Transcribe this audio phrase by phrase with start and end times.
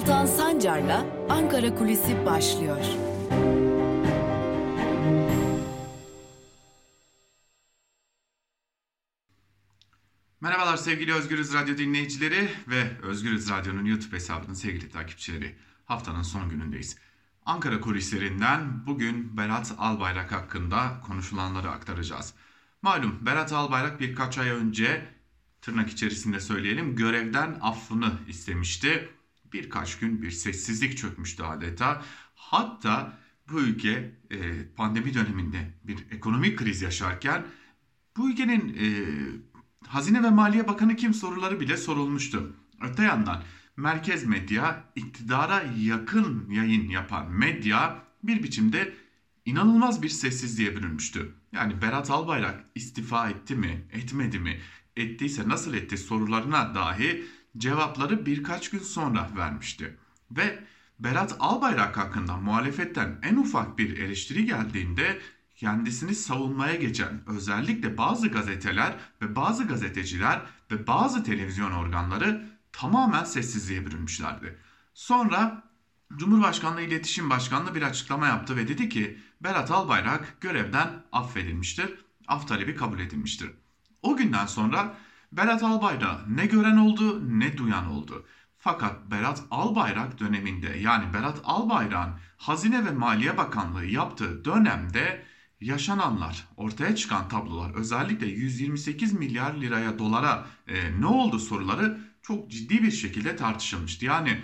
[0.00, 2.84] Altan Sancar'la Ankara Kulisi başlıyor.
[10.40, 15.56] Merhabalar sevgili Özgürüz Radyo dinleyicileri ve Özgürüz Radyo'nun YouTube hesabının sevgili takipçileri.
[15.84, 16.98] Haftanın son günündeyiz.
[17.46, 22.34] Ankara kulislerinden bugün Berat Albayrak hakkında konuşulanları aktaracağız.
[22.82, 25.08] Malum Berat Albayrak birkaç ay önce
[25.62, 29.19] tırnak içerisinde söyleyelim görevden affını istemişti.
[29.52, 32.02] Birkaç gün bir sessizlik çökmüştü adeta.
[32.34, 33.18] Hatta
[33.52, 37.46] bu ülke e, pandemi döneminde bir ekonomik kriz yaşarken
[38.16, 38.86] bu ülkenin e,
[39.86, 42.56] Hazine ve Maliye Bakanı kim soruları bile sorulmuştu.
[42.80, 43.42] Öte yandan
[43.76, 48.94] merkez medya, iktidara yakın yayın yapan medya bir biçimde
[49.44, 51.34] inanılmaz bir sessizliğe bürünmüştü.
[51.52, 54.60] Yani Berat Albayrak istifa etti mi, etmedi mi,
[54.96, 57.24] ettiyse nasıl etti sorularına dahi
[57.58, 59.96] cevapları birkaç gün sonra vermişti.
[60.30, 60.64] Ve
[60.98, 65.20] Berat Albayrak hakkında muhalefetten en ufak bir eleştiri geldiğinde
[65.56, 73.86] kendisini savunmaya geçen özellikle bazı gazeteler ve bazı gazeteciler ve bazı televizyon organları tamamen sessizliğe
[73.86, 74.58] bürünmüşlerdi.
[74.94, 75.62] Sonra
[76.16, 81.94] Cumhurbaşkanlığı İletişim Başkanlığı bir açıklama yaptı ve dedi ki Berat Albayrak görevden affedilmiştir,
[82.28, 83.50] af talebi kabul edilmiştir.
[84.02, 84.94] O günden sonra
[85.32, 88.26] Berat Albayrak ne gören oldu ne duyan oldu.
[88.58, 95.24] Fakat Berat Albayrak döneminde yani Berat Albayrak'ın Hazine ve Maliye Bakanlığı yaptığı dönemde
[95.60, 102.82] yaşananlar, ortaya çıkan tablolar özellikle 128 milyar liraya dolara e, ne oldu soruları çok ciddi
[102.82, 104.04] bir şekilde tartışılmıştı.
[104.04, 104.38] Yani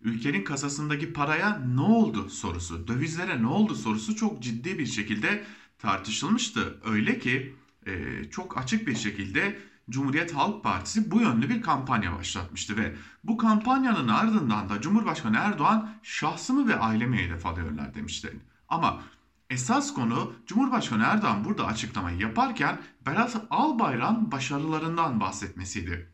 [0.00, 5.44] ülkenin kasasındaki paraya ne oldu sorusu, dövizlere ne oldu sorusu çok ciddi bir şekilde
[5.78, 6.80] tartışılmıştı.
[6.84, 9.58] Öyle ki e, çok açık bir şekilde
[9.90, 15.90] Cumhuriyet Halk Partisi bu yönlü bir kampanya başlatmıştı ve bu kampanyanın ardından da Cumhurbaşkanı Erdoğan
[16.02, 18.40] şahsımı ve ailemi hedef alıyorlar demişti.
[18.68, 19.02] Ama
[19.50, 26.10] esas konu Cumhurbaşkanı Erdoğan burada açıklamayı yaparken Berat Albayrak'ın başarılarından bahsetmesiydi.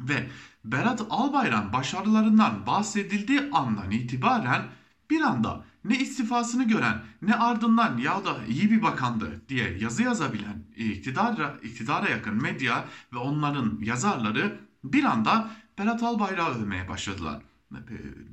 [0.00, 0.28] Ve
[0.64, 4.62] Berat Albayrak'ın başarılarından bahsedildiği andan itibaren
[5.10, 10.62] bir anda ne istifasını gören ne ardından ya da iyi bir bakandı diye yazı yazabilen
[10.76, 17.42] iktidara, iktidara yakın medya ve onların yazarları bir anda Berat Albayrak'ı övmeye başladılar.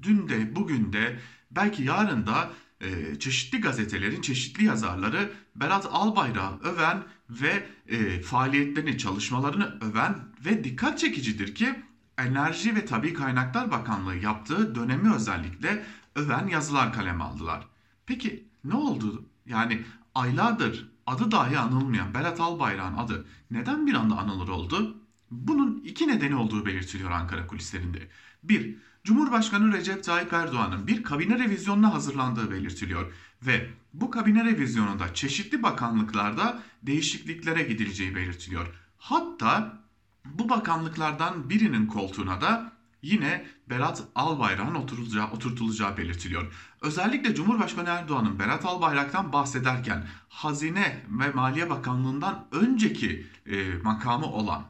[0.02, 1.20] Dün de bugün de
[1.52, 2.50] belki yarın da
[2.82, 11.00] e, çeşitli gazetelerin çeşitli yazarları Berat Albayrak'ı öven ve e, faaliyetlerini, çalışmalarını öven ve dikkat
[11.00, 11.76] çekicidir ki
[12.18, 15.84] Enerji ve Tabi Kaynaklar Bakanlığı yaptığı dönemi özellikle
[16.16, 17.68] öven yazılar kaleme aldılar.
[18.06, 19.26] Peki ne oldu?
[19.46, 19.82] Yani
[20.16, 24.98] aylardır adı dahi anılmayan Berat Albayrak'ın adı neden bir anda anılır oldu?
[25.32, 28.08] Bunun iki nedeni olduğu belirtiliyor Ankara kulislerinde.
[28.44, 35.64] Bir, Cumhurbaşkanı Recep Tayyip Erdoğan'ın bir kabine revizyonuna hazırlandığı belirtiliyor ve bu kabine revizyonunda çeşitli
[35.64, 38.68] bakanlıklarda değişikliklere gidileceği belirtiliyor.
[38.98, 39.82] Hatta
[40.26, 46.54] bu bakanlıklardan birinin koltuğuna da yine Berat Albayrak'ın oturulacağı, oturtulacağı belirtiliyor.
[46.82, 54.64] Özellikle Cumhurbaşkanı Erdoğan'ın Berat Albayrak'tan bahsederken Hazine ve Maliye Bakanlığı'ndan önceki e, makamı olan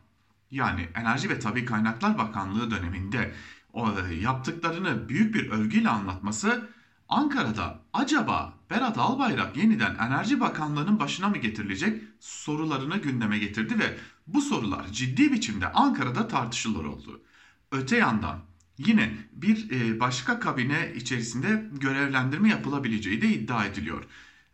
[0.51, 3.33] yani Enerji ve Tabi Kaynaklar Bakanlığı döneminde
[3.73, 6.69] o, e, yaptıklarını büyük bir övgüyle anlatması
[7.09, 14.41] Ankara'da acaba Berat Albayrak yeniden Enerji Bakanlığı'nın başına mı getirilecek sorularını gündeme getirdi ve bu
[14.41, 17.21] sorular ciddi biçimde Ankara'da tartışılır oldu.
[17.71, 18.39] Öte yandan
[18.77, 24.03] yine bir e, başka kabine içerisinde görevlendirme yapılabileceği de iddia ediliyor.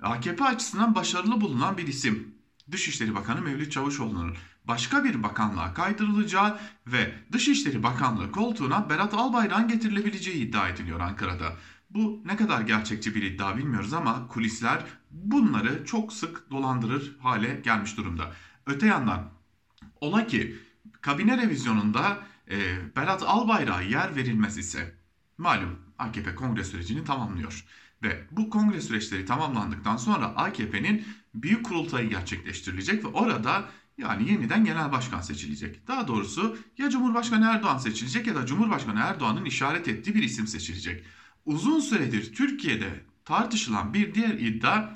[0.01, 2.35] AKP açısından başarılı bulunan bir isim
[2.71, 4.35] Dışişleri Bakanı Mevlüt Çavuşoğlu'nun
[4.65, 11.53] başka bir bakanlığa kaydırılacağı ve Dışişleri Bakanlığı koltuğuna Berat Albayrak'ın getirilebileceği iddia ediliyor Ankara'da.
[11.89, 17.97] Bu ne kadar gerçekçi bir iddia bilmiyoruz ama kulisler bunları çok sık dolandırır hale gelmiş
[17.97, 18.33] durumda.
[18.65, 19.29] Öte yandan
[20.01, 20.55] ola ki
[21.01, 22.17] kabine revizyonunda
[22.51, 22.55] e,
[22.95, 24.95] Berat Albayrak'a yer verilmez ise
[25.37, 27.65] malum AKP kongre sürecini tamamlıyor.
[28.03, 34.91] Ve bu kongre süreçleri tamamlandıktan sonra AKP'nin büyük kurultayı gerçekleştirilecek ve orada yani yeniden genel
[34.91, 35.87] başkan seçilecek.
[35.87, 41.03] Daha doğrusu ya Cumhurbaşkanı Erdoğan seçilecek ya da Cumhurbaşkanı Erdoğan'ın işaret ettiği bir isim seçilecek.
[41.45, 44.89] Uzun süredir Türkiye'de tartışılan bir diğer iddia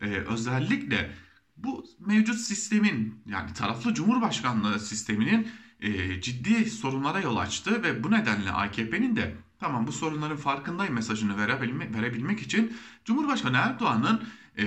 [0.00, 1.10] e, özellikle
[1.56, 5.48] bu mevcut sistemin yani taraflı Cumhurbaşkanlığı sisteminin
[5.80, 11.38] e, ciddi sorunlara yol açtı ve bu nedenle AKP'nin de tamam bu sorunların farkındayım mesajını
[11.38, 14.24] verebilmek, verebilmek için Cumhurbaşkanı Erdoğan'ın
[14.58, 14.64] e,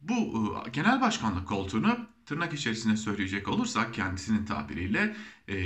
[0.00, 0.14] bu
[0.66, 5.16] e, genel başkanlık koltuğunu tırnak içerisinde söyleyecek olursak kendisinin tabiriyle
[5.48, 5.56] e,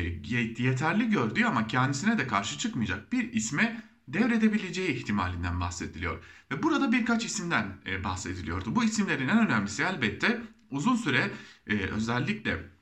[0.59, 6.25] yeterli gördüğü ama kendisine de karşı çıkmayacak bir isme devredebileceği ihtimalinden bahsediliyor.
[6.53, 8.77] Ve burada birkaç isimden e, bahsediliyordu.
[8.77, 11.31] Bu isimlerin en önemlisi elbette uzun süre
[11.67, 12.74] e, özellikle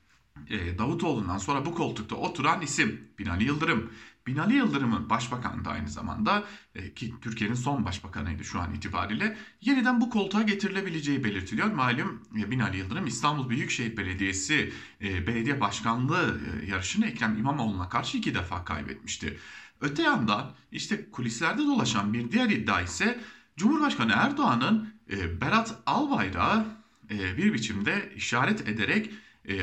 [0.77, 3.91] Davutoğlu'ndan sonra bu koltukta oturan isim Binali Yıldırım.
[4.27, 6.43] Binali Yıldırım'ın başbakanı da aynı zamanda
[6.75, 11.71] e, ki Türkiye'nin son başbakanıydı şu an itibariyle yeniden bu koltuğa getirilebileceği belirtiliyor.
[11.71, 18.17] Malum e, Binali Yıldırım İstanbul Büyükşehir Belediyesi e, belediye başkanlığı e, yarışını Ekrem İmamoğlu'na karşı
[18.17, 19.39] iki defa kaybetmişti.
[19.81, 23.19] Öte yandan işte kulislerde dolaşan bir diğer iddia ise
[23.57, 26.65] Cumhurbaşkanı Erdoğan'ın e, Berat Albayrak'ı
[27.11, 29.11] e, bir biçimde işaret ederek e,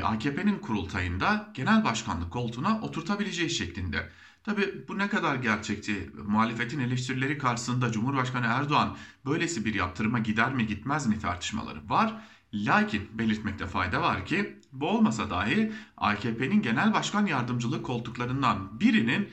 [0.02, 4.08] AKP'nin kurultayında genel başkanlık koltuğuna oturtabileceği şeklinde.
[4.44, 6.10] Tabi bu ne kadar gerçekçi?
[6.26, 8.96] Muhalefetin eleştirileri karşısında Cumhurbaşkanı Erdoğan
[9.26, 12.22] böylesi bir yaptırıma gider mi gitmez mi tartışmaları var.
[12.54, 19.28] Lakin belirtmekte fayda var ki bu olmasa dahi AKP'nin genel başkan yardımcılığı koltuklarından birinin e,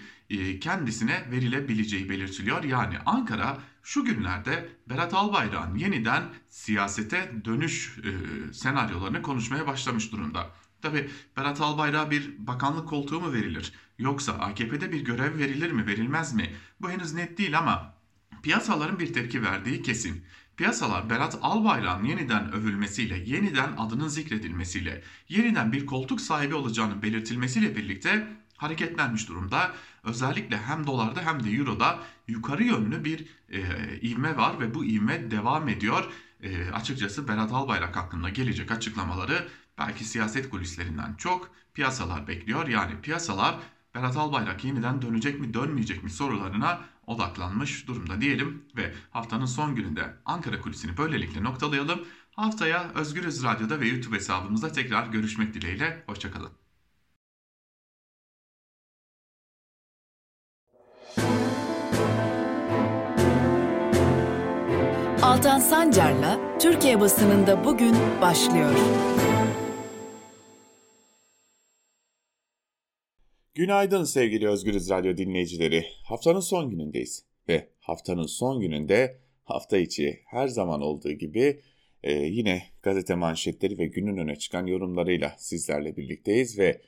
[0.62, 2.64] kendisine verilebileceği belirtiliyor.
[2.64, 10.52] Yani Ankara şu günlerde Berat Albayrak'ın yeniden siyasete dönüş e, senaryolarını konuşmaya başlamış durumda.
[10.82, 13.74] Tabi Berat Albayrak'a bir bakanlık koltuğu mu verilir?
[13.98, 16.54] Yoksa AKP'de bir görev verilir mi verilmez mi?
[16.82, 17.94] Bu henüz net değil ama
[18.44, 20.26] piyasaların bir tepki verdiği kesin.
[20.58, 28.28] Piyasalar Berat Albayrak'ın yeniden övülmesiyle, yeniden adının zikredilmesiyle, yeniden bir koltuk sahibi olacağını belirtilmesiyle birlikte
[28.58, 29.72] hareketlenmiş durumda.
[30.08, 33.62] Özellikle hem dolarda hem de euroda yukarı yönlü bir e,
[34.02, 36.12] ivme var ve bu ivme devam ediyor.
[36.44, 42.68] E, açıkçası Berat Albayrak hakkında gelecek açıklamaları belki siyaset kulislerinden çok piyasalar bekliyor.
[42.68, 43.56] Yani piyasalar
[43.96, 50.14] Berat Albayrak yeniden dönecek mi dönmeyecek mi sorularına odaklanmış durumda diyelim ve haftanın son gününde
[50.26, 52.02] Ankara kulisini böylelikle noktalayalım.
[52.32, 56.04] Haftaya Özgürüz Radyo'da ve YouTube hesabımızda tekrar görüşmek dileğiyle.
[56.08, 56.67] Hoşçakalın.
[65.38, 68.72] Altan Sancar'la Türkiye basınında bugün başlıyor.
[73.56, 75.86] Günaydın sevgili Özgürüz Radyo dinleyicileri.
[76.04, 81.62] Haftanın son günündeyiz ve haftanın son gününde hafta içi her zaman olduğu gibi
[82.04, 86.82] e, yine gazete manşetleri ve günün öne çıkan yorumlarıyla sizlerle birlikteyiz ve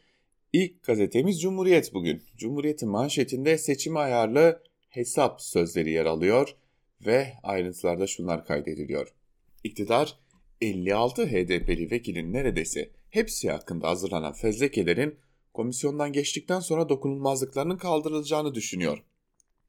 [0.54, 2.24] ilk gazetemiz Cumhuriyet bugün.
[2.38, 6.56] Cumhuriyet'in manşetinde seçime ayarlı hesap sözleri yer alıyor
[7.06, 9.13] ve ayrıntılarda şunlar kaydediliyor.
[9.63, 10.19] İktidar
[10.62, 15.16] 56 HDP'li vekilin neredeyse hepsi hakkında hazırlanan fezlekelerin
[15.54, 19.04] komisyondan geçtikten sonra dokunulmazlıklarının kaldırılacağını düşünüyor.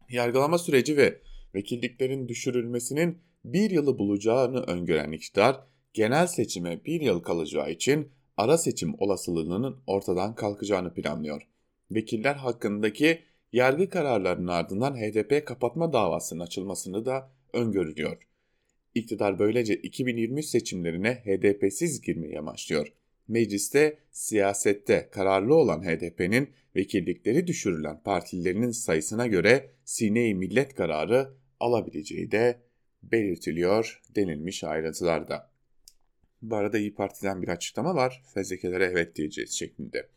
[0.09, 1.21] Yargılama süreci ve
[1.55, 5.61] vekilliklerin düşürülmesinin bir yılı bulacağını öngören iktidar,
[5.94, 11.43] genel seçime bir yıl kalacağı için ara seçim olasılığının ortadan kalkacağını planlıyor.
[11.91, 18.17] Vekiller hakkındaki yargı kararlarının ardından HDP kapatma davasının açılmasını da öngörülüyor.
[18.94, 22.93] İktidar böylece 2023 seçimlerine HDP'siz girmeyi amaçlıyor.
[23.29, 32.61] Mecliste siyasette kararlı olan HDP'nin vekillikleri düşürülen partilerinin sayısına göre sine millet kararı alabileceği de
[33.02, 35.50] belirtiliyor denilmiş ayrıntılarda.
[36.43, 38.23] Bu arada İyi Parti'den bir açıklama var.
[38.35, 40.09] Fezlekelere evet diyeceğiz şeklinde.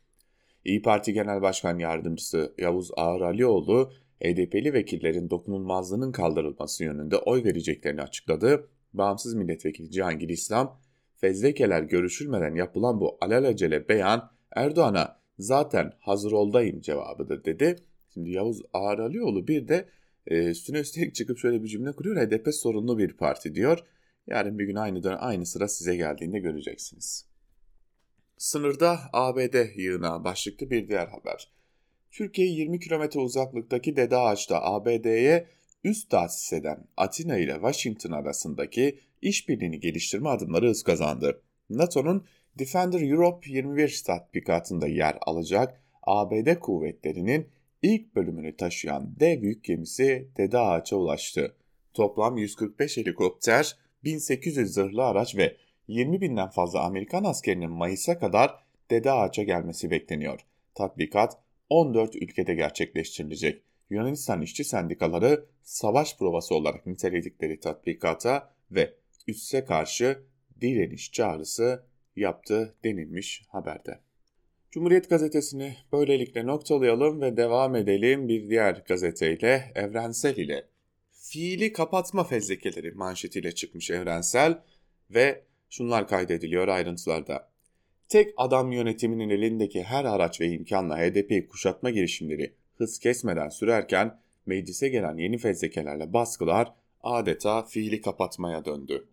[0.65, 3.91] İyi Parti Genel Başkan Yardımcısı Yavuz Ağar Alioğlu,
[4.23, 8.69] HDP'li vekillerin dokunulmazlığının kaldırılması yönünde oy vereceklerini açıkladı.
[8.93, 10.79] Bağımsız milletvekili Cihangir İslam,
[11.15, 17.75] fezlekeler görüşülmeden yapılan bu alelacele beyan Erdoğan'a zaten hazır oldayım cevabıdır dedi.
[18.13, 19.89] Şimdi Yavuz Ağar Alioğlu bir de
[20.27, 22.27] e, üstüne üstelik çıkıp şöyle bir cümle kuruyor.
[22.27, 23.79] HDP sorunlu bir parti diyor.
[24.27, 27.32] Yarın bir gün aynı aynı sıra size geldiğinde göreceksiniz.
[28.43, 31.51] Sınırda ABD yığına başlıklı bir diğer haber.
[32.11, 35.47] Türkiye 20 kilometre uzaklıktaki Dede Ağaç'ta ABD'ye
[35.83, 41.41] üst tahsis eden Atina ile Washington arasındaki işbirliğini geliştirme adımları hız kazandı.
[41.69, 42.25] NATO'nun
[42.59, 47.47] Defender Europe 21 tatbikatında yer alacak ABD kuvvetlerinin
[47.81, 51.55] ilk bölümünü taşıyan dev büyük gemisi Dede Ağaç'a ulaştı.
[51.93, 59.11] Toplam 145 helikopter, 1800 zırhlı araç ve 20 binden fazla Amerikan askerinin Mayıs'a kadar Dede
[59.11, 60.39] Ağaç'a gelmesi bekleniyor.
[60.75, 61.37] Tatbikat
[61.69, 63.61] 14 ülkede gerçekleştirilecek.
[63.89, 68.93] Yunanistan işçi sendikaları savaş provası olarak niteledikleri tatbikata ve
[69.27, 70.23] üsse karşı
[70.61, 71.83] direniş çağrısı
[72.15, 73.99] yaptı denilmiş haberde.
[74.71, 80.67] Cumhuriyet gazetesini böylelikle noktalayalım ve devam edelim bir diğer gazeteyle Evrensel ile.
[81.11, 84.61] Fiili kapatma fezlekeleri manşetiyle çıkmış Evrensel
[85.09, 87.49] ve şunlar kaydediliyor ayrıntılarda.
[88.09, 94.89] Tek adam yönetiminin elindeki her araç ve imkanla HDP'yi kuşatma girişimleri hız kesmeden sürerken meclise
[94.89, 99.07] gelen yeni fezlekelerle baskılar adeta fiili kapatmaya döndü.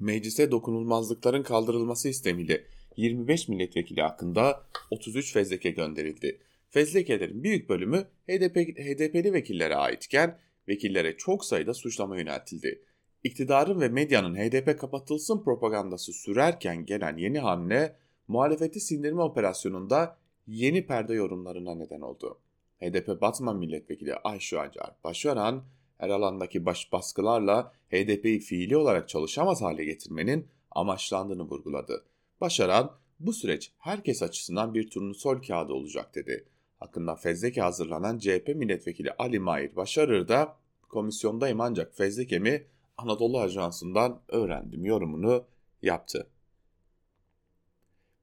[0.00, 2.64] Meclise dokunulmazlıkların kaldırılması istemiyle
[2.96, 6.40] 25 milletvekili hakkında 33 fezleke gönderildi.
[6.70, 10.38] Fezlekelerin büyük bölümü HDP, HDP'li vekillere aitken
[10.68, 12.82] vekillere çok sayıda suçlama yöneltildi.
[13.24, 17.96] İktidarın ve medyanın HDP kapatılsın propagandası sürerken gelen yeni hamle
[18.28, 20.16] muhalefeti sindirme operasyonunda
[20.46, 22.38] yeni perde yorumlarına neden oldu.
[22.80, 25.64] HDP Batman Milletvekili Ayşe Acar Başaran,
[25.98, 32.04] her alandaki baş baskılarla HDP'yi fiili olarak çalışamaz hale getirmenin amaçlandığını vurguladı.
[32.40, 36.48] Başaran, bu süreç herkes açısından bir turnusol kağıdı olacak dedi.
[36.78, 40.56] Hakkında fezleke hazırlanan CHP milletvekili Ali Mahir Başarır da
[40.88, 45.46] komisyondayım ancak fezlekemi Anadolu Ajansı'ndan öğrendim yorumunu
[45.82, 46.30] yaptı.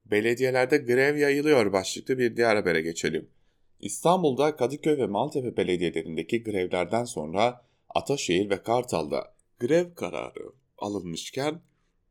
[0.04, 3.28] Belediyelerde grev yayılıyor başlıklı bir diğer habere geçelim.
[3.80, 11.60] İstanbul'da Kadıköy ve Maltepe belediyelerindeki grevlerden sonra Ataşehir ve Kartal'da grev kararı alınmışken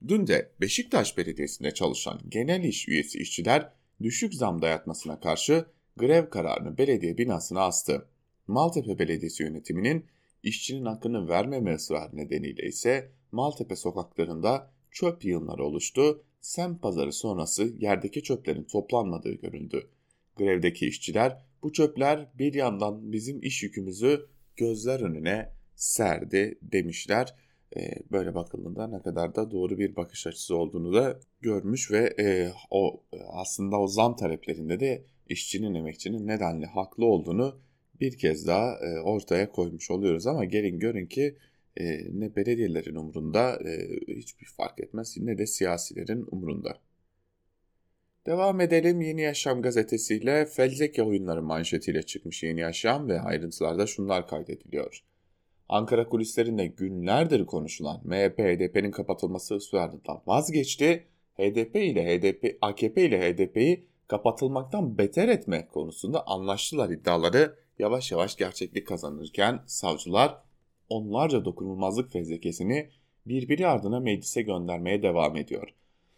[0.08, 3.70] dün de Beşiktaş Belediyesi'nde çalışan genel iş üyesi işçiler
[4.01, 5.65] düşük zam dayatmasına karşı
[5.98, 8.08] grev kararını belediye binasına astı.
[8.48, 10.06] Maltepe Belediyesi yönetiminin
[10.43, 16.24] işçinin hakkını vermeme ısrarı nedeniyle ise Maltepe sokaklarında çöp yığınları oluştu.
[16.41, 19.89] Sem pazarı sonrası yerdeki çöplerin toplanmadığı görüldü.
[20.36, 27.36] Grevdeki işçiler bu çöpler bir yandan bizim iş yükümüzü gözler önüne serdi demişler.
[27.77, 32.51] E, böyle bakıldığında ne kadar da doğru bir bakış açısı olduğunu da görmüş ve e,
[32.69, 37.60] o aslında o zam taleplerinde de işçinin emekçinin nedenli haklı olduğunu
[38.01, 41.38] bir kez daha e, ortaya koymuş oluyoruz ama gelin görün ki
[41.77, 41.84] e,
[42.20, 46.77] ne belediyelerin umurunda e, hiçbir fark etmez ne de siyasilerin umurunda.
[48.25, 55.03] Devam edelim Yeni Yaşam gazetesiyle Fezleke oyunları manşetiyle çıkmış Yeni Yaşam ve ayrıntılarda şunlar kaydediliyor.
[55.70, 61.08] Ankara kulislerinde günlerdir konuşulan MHP HDP'nin kapatılması ısrarından vazgeçti.
[61.38, 68.88] HDP ile HDP AKP ile HDP'yi kapatılmaktan beter etme konusunda anlaştılar iddiaları yavaş yavaş gerçeklik
[68.88, 70.38] kazanırken savcılar
[70.89, 72.89] onlarca dokunulmazlık fezlekesini
[73.25, 75.69] birbiri ardına meclise göndermeye devam ediyor.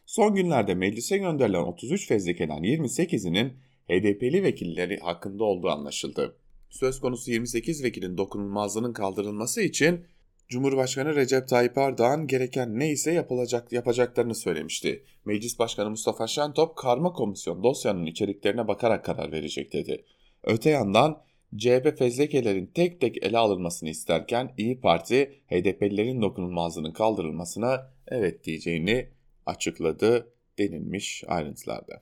[0.05, 3.53] Son günlerde meclise gönderilen 33 fezlekeden 28'inin
[3.89, 6.36] HDP'li vekilleri hakkında olduğu anlaşıldı.
[6.70, 10.05] Söz konusu 28 vekilin dokunulmazlığının kaldırılması için
[10.48, 15.03] Cumhurbaşkanı Recep Tayyip Erdoğan gereken neyse yapılacak yapacaklarını söylemişti.
[15.25, 20.05] Meclis Başkanı Mustafa Şentop karma komisyon dosyanın içeriklerine bakarak karar verecek dedi.
[20.43, 21.22] Öte yandan
[21.58, 29.08] CHP fezlekelerin tek tek ele alınmasını isterken İyi Parti HDP'lilerin dokunulmazlığının kaldırılmasına evet diyeceğini
[29.46, 32.02] açıkladı denilmiş ayrıntılarda.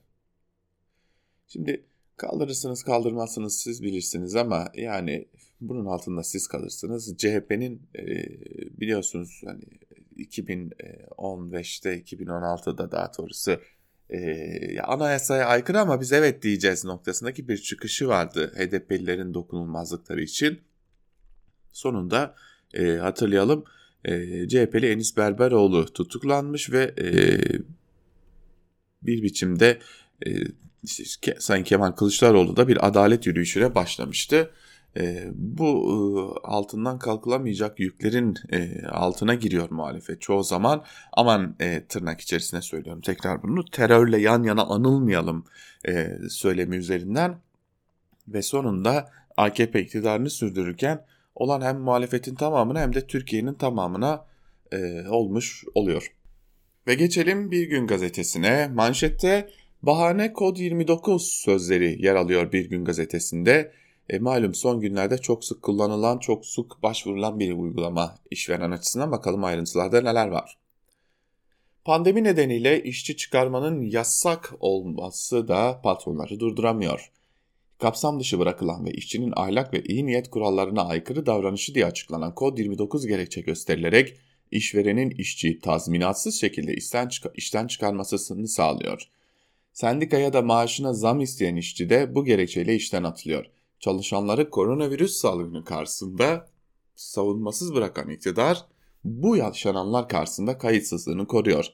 [1.47, 1.85] Şimdi
[2.17, 5.27] kaldırırsınız kaldırmazsınız siz bilirsiniz ama yani
[5.61, 7.17] bunun altında siz kalırsınız.
[7.17, 8.03] CHP'nin e,
[8.81, 9.63] biliyorsunuz hani
[10.17, 13.59] 2015'te 2016'da daha doğrusu
[14.11, 20.61] e, anayasaya aykırı ama biz evet diyeceğiz noktasındaki bir çıkışı vardı HDP'lilerin dokunulmazlıkları için.
[21.71, 22.35] Sonunda
[22.73, 23.63] e, hatırlayalım
[24.05, 27.07] e, CHP'li Enis Berberoğlu tutuklanmış ve e,
[29.01, 29.79] bir biçimde
[30.25, 30.29] e,
[30.83, 34.51] işte Sayın Kemal Kılıçdaroğlu da bir adalet yürüyüşüne başlamıştı.
[34.97, 40.83] E, bu e, altından kalkılamayacak yüklerin e, altına giriyor muhalefet çoğu zaman.
[41.13, 45.45] Aman e, tırnak içerisine söylüyorum tekrar bunu terörle yan yana anılmayalım
[45.87, 47.35] e, söylemi üzerinden
[48.27, 51.05] ve sonunda AKP iktidarını sürdürürken
[51.35, 54.25] olan hem muhalefetin tamamına hem de Türkiye'nin tamamına
[54.71, 56.11] e, olmuş oluyor.
[56.87, 58.67] Ve geçelim Bir Gün Gazetesi'ne.
[58.73, 59.49] Manşette
[59.81, 63.71] bahane kod 29 sözleri yer alıyor Bir Gün Gazetesi'nde.
[64.09, 69.43] E, malum son günlerde çok sık kullanılan, çok sık başvurulan bir uygulama işveren açısından bakalım
[69.43, 70.57] ayrıntılarda neler var.
[71.85, 77.11] Pandemi nedeniyle işçi çıkarmanın yasak olması da patronları durduramıyor.
[77.77, 82.57] Kapsam dışı bırakılan ve işçinin ahlak ve iyi niyet kurallarına aykırı davranışı diye açıklanan Kod
[82.57, 84.17] 29 gerekçe gösterilerek
[84.51, 89.07] işverenin işçiyi tazminatsız şekilde işten, çık işten çıkarmasını sağlıyor.
[89.73, 93.45] Sendikaya da maaşına zam isteyen işçi de bu gerekçeyle işten atılıyor
[93.81, 96.49] çalışanları koronavirüs salgını karşısında
[96.95, 98.65] savunmasız bırakan iktidar
[99.03, 101.65] bu yaşananlar karşısında kayıtsızlığını koruyor.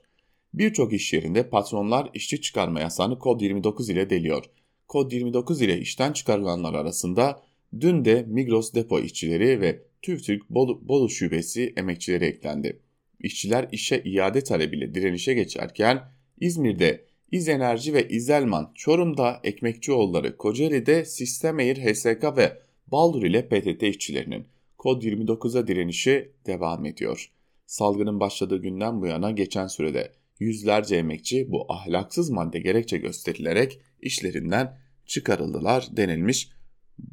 [0.54, 4.46] Birçok iş yerinde patronlar işçi çıkarma yasağını kod 29 ile deliyor.
[4.88, 7.44] Kod 29 ile işten çıkarılanlar arasında
[7.80, 12.80] dün de Migros depo işçileri ve TÜVTÜRK Bolu, Bolu şubesi emekçileri eklendi.
[13.20, 22.38] İşçiler işe iade talebiyle direnişe geçerken İzmir'de İzenerji ve İzelman, Çorum'da Ekmekçioğulları, Kocaeli'de Sistemeyir HSK
[22.38, 24.46] ve Baldur ile PTT işçilerinin
[24.78, 27.32] Kod 29'a direnişi devam ediyor.
[27.66, 34.78] Salgının başladığı günden bu yana geçen sürede yüzlerce emekçi bu ahlaksız madde gerekçe gösterilerek işlerinden
[35.06, 36.50] çıkarıldılar denilmiş.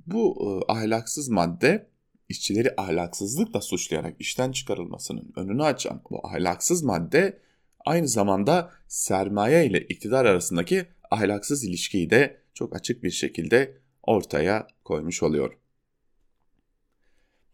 [0.07, 0.37] Bu
[0.69, 1.87] e, ahlaksız madde
[2.29, 7.39] işçileri ahlaksızlıkla suçlayarak işten çıkarılmasının önünü açan bu ahlaksız madde
[7.85, 15.23] aynı zamanda sermaye ile iktidar arasındaki ahlaksız ilişkiyi de çok açık bir şekilde ortaya koymuş
[15.23, 15.57] oluyor.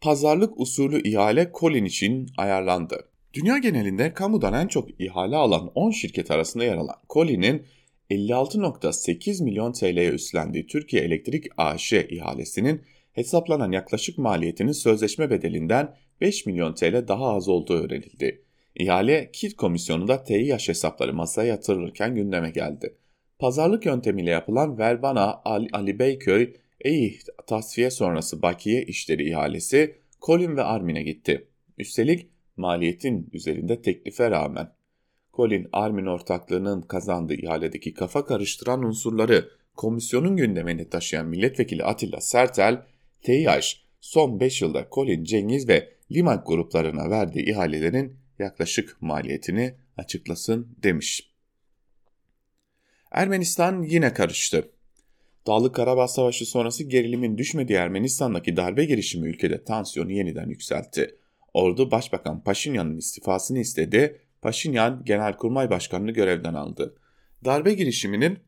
[0.01, 3.07] Pazarlık usulü ihale Colin için ayarlandı.
[3.33, 7.65] Dünya genelinde kamudan en çok ihale alan 10 şirket arasında yer alan Colin'in
[8.09, 12.81] 56.8 milyon TL'ye üstlendiği Türkiye Elektrik AŞ ihalesinin
[13.13, 18.41] hesaplanan yaklaşık maliyetinin sözleşme bedelinden 5 milyon TL daha az olduğu öğrenildi.
[18.75, 22.95] İhale KİT komisyonunda TİH hesapları masaya yatırılırken gündeme geldi.
[23.39, 25.41] Pazarlık yöntemiyle yapılan Verbana
[25.73, 31.47] Ali Beyköy EİH tasfiye sonrası bakiye işleri ihalesi Colin ve Armin'e gitti.
[31.77, 34.71] Üstelik maliyetin üzerinde teklife rağmen.
[35.33, 42.81] Colin Armin ortaklığının kazandığı ihaledeki kafa karıştıran unsurları komisyonun gündemine taşıyan milletvekili Atilla Sertel,
[43.21, 51.31] TİH son 5 yılda Colin Cengiz ve Limak gruplarına verdiği ihalelerin yaklaşık maliyetini açıklasın demiş.
[53.11, 54.71] Ermenistan yine karıştı.
[55.47, 61.15] Dağlık Karabağ Savaşı sonrası gerilimin düşmediği Ermenistan'daki darbe girişimi ülkede tansiyonu yeniden yükseltti.
[61.53, 66.95] Ordu Başbakan Paşinyan'ın istifasını istedi, Paşinyan Genelkurmay Başkanı'nı görevden aldı.
[67.45, 68.39] Darbe girişiminin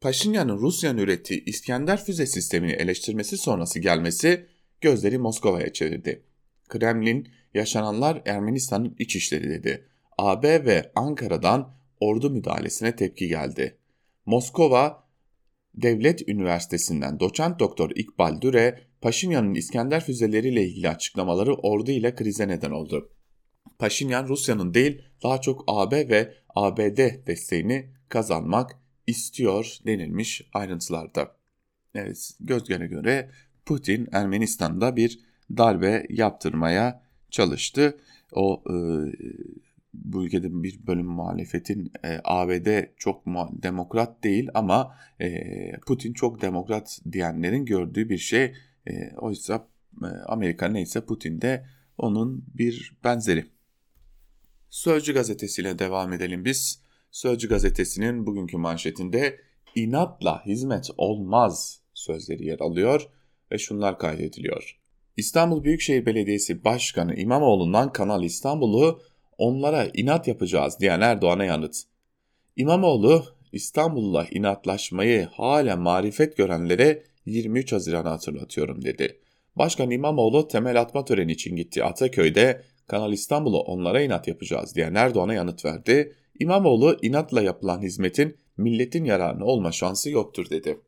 [0.00, 4.46] Paşinyan'ın Rusya'nın ürettiği İskender füze sistemini eleştirmesi sonrası gelmesi
[4.80, 6.22] gözleri Moskova'ya çevirdi.
[6.68, 9.88] Kremlin, yaşananlar Ermenistan'ın iç işleri dedi.
[10.18, 13.78] AB ve Ankara'dan ordu müdahalesine tepki geldi.
[14.26, 15.04] Moskova,
[15.74, 22.70] Devlet Üniversitesi'nden doçent doktor İkbal Düre, Paşinyan'ın İskender füzeleriyle ilgili açıklamaları ordu ile krize neden
[22.70, 23.10] oldu.
[23.78, 31.36] Paşinyan Rusya'nın değil daha çok AB ve ABD desteğini kazanmak istiyor denilmiş ayrıntılarda.
[31.94, 33.30] Evet, göz göre göre
[33.66, 37.98] Putin Ermenistan'da bir darbe yaptırmaya çalıştı.
[38.32, 38.74] O e,
[39.94, 43.26] bu ülkede bir bölüm muhalefetin e, ABD çok
[43.62, 45.40] demokrat değil ama e,
[45.86, 48.54] Putin çok demokrat diyenlerin gördüğü bir şey.
[48.86, 49.68] E, oysa
[50.02, 51.66] e, Amerika neyse Putin de
[51.98, 53.46] onun bir benzeri.
[54.70, 56.80] Sözcü gazetesiyle devam edelim biz.
[57.10, 59.40] Sözcü gazetesinin bugünkü manşetinde
[59.74, 63.08] inatla hizmet olmaz sözleri yer alıyor
[63.52, 64.83] ve şunlar kaydediliyor.
[65.16, 69.02] İstanbul Büyükşehir Belediyesi Başkanı İmamoğlu'ndan Kanal İstanbul'u
[69.38, 71.82] onlara inat yapacağız diyen Erdoğan'a yanıt.
[72.56, 79.20] İmamoğlu İstanbul'la inatlaşmayı hala marifet görenlere 23 Haziran'ı hatırlatıyorum dedi.
[79.56, 85.34] Başkan İmamoğlu temel atma töreni için gitti Ataköy'de Kanal İstanbul'u onlara inat yapacağız diyen Erdoğan'a
[85.34, 86.16] yanıt verdi.
[86.40, 90.80] İmamoğlu inatla yapılan hizmetin milletin yararına olma şansı yoktur dedi.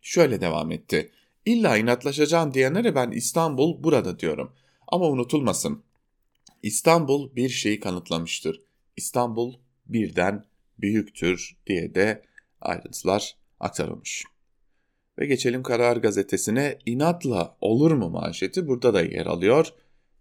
[0.00, 1.10] Şöyle devam etti.
[1.46, 4.52] İlla inatlaşacağım diyenlere ben İstanbul burada diyorum.
[4.88, 5.82] Ama unutulmasın.
[6.62, 8.60] İstanbul bir şeyi kanıtlamıştır.
[8.96, 9.54] İstanbul
[9.86, 10.44] birden
[10.78, 12.22] büyüktür diye de
[12.60, 14.24] ayrıntılar aktarılmış.
[15.18, 19.68] Ve geçelim Karar Gazetesi'ne inatla olur mu manşeti burada da yer alıyor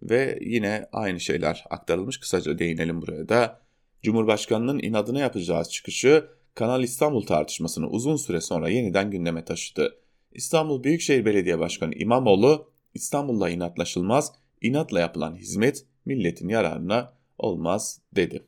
[0.02, 2.18] ve yine aynı şeyler aktarılmış.
[2.20, 3.62] Kısaca değinelim buraya da.
[4.04, 10.01] Cumhurbaşkanının inadına yapacağız çıkışı Kanal İstanbul tartışmasını uzun süre sonra yeniden gündeme taşıdı.
[10.34, 18.44] İstanbul Büyükşehir Belediye Başkanı İmamoğlu, İstanbul'la inatlaşılmaz, inatla yapılan hizmet milletin yararına olmaz dedi.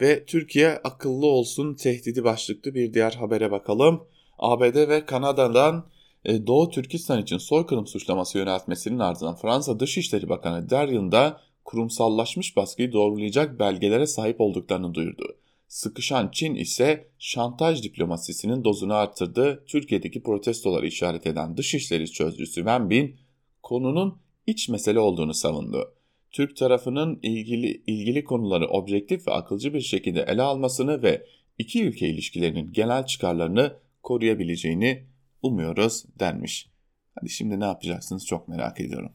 [0.00, 4.04] Ve Türkiye akıllı olsun tehdidi başlıklı bir diğer habere bakalım.
[4.38, 5.86] ABD ve Kanada'dan
[6.24, 12.92] e, Doğu Türkistan için soykırım suçlaması yöneltmesinin ardından Fransa Dışişleri Bakanı Darien da kurumsallaşmış baskıyı
[12.92, 15.36] doğrulayacak belgelere sahip olduklarını duyurdu.
[15.68, 19.64] Sıkışan Çin ise şantaj diplomasisinin dozunu arttırdı.
[19.66, 23.16] Türkiye'deki protestoları işaret eden Dışişleri Sözcüsü Wen Bin
[23.62, 25.94] konunun iç mesele olduğunu savundu.
[26.30, 31.26] Türk tarafının ilgili ilgili konuları objektif ve akılcı bir şekilde ele almasını ve
[31.58, 35.06] iki ülke ilişkilerinin genel çıkarlarını koruyabileceğini
[35.42, 36.70] umuyoruz denmiş.
[37.14, 39.12] Hadi şimdi ne yapacaksınız çok merak ediyorum.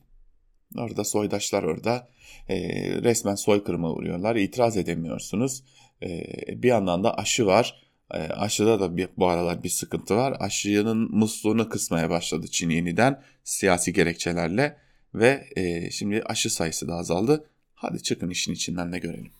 [0.78, 2.10] Orada soydaşlar orada
[2.50, 2.56] e,
[3.02, 4.36] resmen soykırıma uğruyorlar.
[4.36, 5.64] İtiraz edemiyorsunuz.
[6.04, 6.24] E,
[6.64, 7.90] bir yandan da aşı var.
[8.12, 10.38] E, aşıda da bir, bu aralar bir sıkıntı var.
[10.40, 14.78] Aşının musluğunu kısmaya başladı Çin yeniden siyasi gerekçelerle
[15.14, 17.50] ve e, şimdi aşı sayısı da azaldı.
[17.74, 19.32] Hadi çıkın işin içinden de görelim.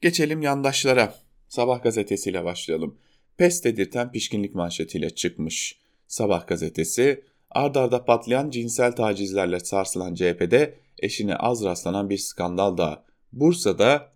[0.00, 1.14] Geçelim yandaşlara.
[1.48, 2.98] Sabah gazetesiyle başlayalım.
[3.36, 5.78] Pes dedirten pişkinlik manşetiyle çıkmış.
[6.08, 13.04] Sabah gazetesi, ard arda patlayan cinsel tacizlerle sarsılan CHP'de eşine az rastlanan bir skandal da
[13.32, 14.12] Bursa'da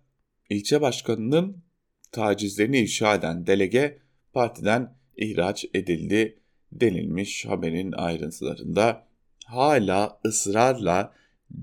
[0.49, 1.63] ilçe başkanının
[2.11, 3.97] tacizlerini ifşa eden delege
[4.33, 6.39] partiden ihraç edildi
[6.71, 9.07] denilmiş haberin ayrıntılarında.
[9.45, 11.13] Hala ısrarla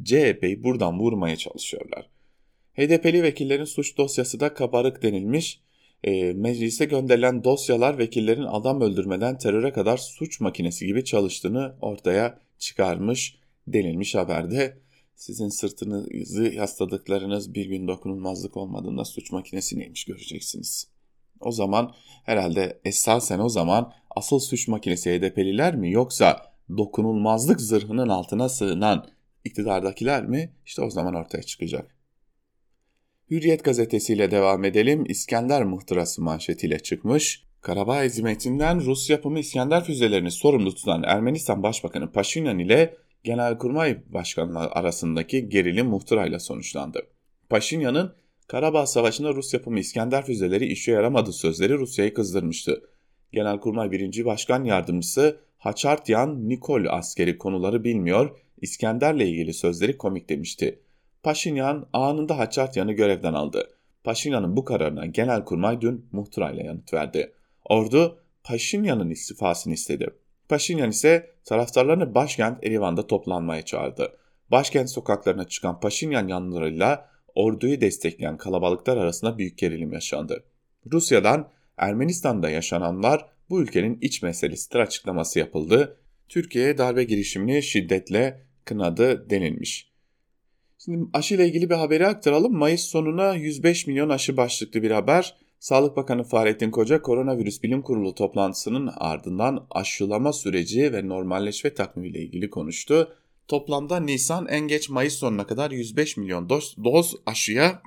[0.04, 2.10] CHP'yi buradan vurmaya çalışıyorlar.
[2.74, 5.60] HDP'li vekillerin suç dosyası da kabarık denilmiş.
[6.04, 13.38] E, meclise gönderilen dosyalar vekillerin adam öldürmeden teröre kadar suç makinesi gibi çalıştığını ortaya çıkarmış
[13.66, 14.78] denilmiş haberde.
[15.14, 20.88] Sizin sırtınızı yasladıklarınız bir gün dokunulmazlık olmadığında suç makinesi neymiş göreceksiniz.
[21.40, 21.94] O zaman
[22.24, 29.08] herhalde esasen o zaman asıl suç makinesi HDP'liler mi yoksa dokunulmazlık zırhının altına sığınan
[29.44, 30.52] iktidardakiler mi?
[30.66, 31.96] İşte o zaman ortaya çıkacak.
[33.30, 35.04] Hürriyet gazetesiyle devam edelim.
[35.08, 37.44] İskender muhtırası manşetiyle çıkmış.
[37.60, 45.48] Karabağ hizmetinden Rus yapımı İskender füzelerini sorumlu tutan Ermenistan Başbakanı Paşinyan ile Genelkurmay Başkanlığı arasındaki
[45.48, 47.06] gerilim muhtırayla sonuçlandı.
[47.48, 48.14] Paşinyan'ın
[48.48, 52.82] Karabağ Savaşı'nda Rus yapımı İskender füzeleri işe yaramadı sözleri Rusya'yı kızdırmıştı.
[53.32, 54.24] Genelkurmay 1.
[54.24, 60.82] Başkan Yardımcısı Haçartyan Nikol askeri konuları bilmiyor, İskender'le ilgili sözleri komik demişti.
[61.22, 63.70] Paşinyan anında Haçartyan'ı görevden aldı.
[64.04, 67.32] Paşinyan'ın bu kararına Genelkurmay dün muhtırayla yanıt verdi.
[67.64, 70.10] Ordu Paşinyan'ın istifasını istedi.
[70.48, 74.16] Paşinyan ise taraftarlarını başkent Erivan'da toplanmaya çağırdı.
[74.50, 80.44] Başkent sokaklarına çıkan Paşinyan yanlarıyla orduyu destekleyen kalabalıklar arasında büyük gerilim yaşandı.
[80.92, 85.96] Rusya'dan Ermenistan'da yaşananlar bu ülkenin iç meselesidir açıklaması yapıldı.
[86.28, 89.92] Türkiye darbe girişimini şiddetle kınadı denilmiş.
[90.78, 92.56] Şimdi aşı ile ilgili bir haberi aktaralım.
[92.56, 95.36] Mayıs sonuna 105 milyon aşı başlıklı bir haber.
[95.62, 102.22] Sağlık Bakanı Fahrettin Koca Koronavirüs Bilim Kurulu toplantısının ardından aşılama süreci ve normalleşme takvimi ile
[102.22, 103.16] ilgili konuştu.
[103.48, 107.82] Toplamda Nisan en geç Mayıs sonuna kadar 105 milyon doz, doz aşıya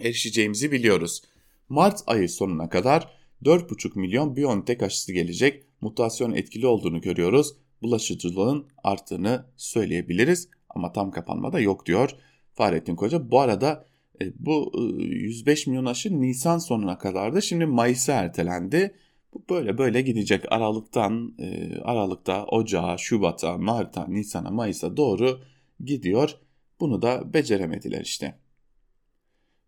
[0.00, 1.22] erişeceğimizi biliyoruz.
[1.68, 3.10] Mart ayı sonuna kadar
[3.44, 5.64] 4,5 milyon BioNTech aşısı gelecek.
[5.80, 7.54] Mutasyon etkili olduğunu görüyoruz.
[7.82, 12.10] Bulaşıcılığın arttığını söyleyebiliriz ama tam kapanma da yok diyor
[12.54, 13.30] Fahrettin Koca.
[13.30, 13.84] Bu arada
[14.22, 17.42] e, bu 105 e, milyon aşı Nisan sonuna kadardı.
[17.42, 18.94] Şimdi Mayıs'a ertelendi.
[19.34, 20.52] Bu böyle böyle gidecek.
[20.52, 25.40] Aralıktan e, Aralıkta, Ocağa, Şubat'a, Mart'a, Nisan'a, Mayıs'a doğru
[25.84, 26.36] gidiyor.
[26.80, 28.38] Bunu da beceremediler işte.